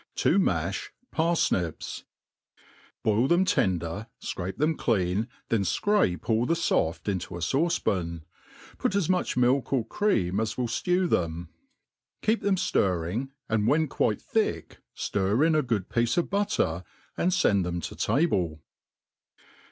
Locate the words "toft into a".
6.55-7.39